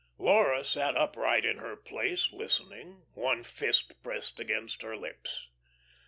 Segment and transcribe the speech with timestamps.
[0.17, 5.47] Laura sat upright in her place, listening, one fist pressed against her lips.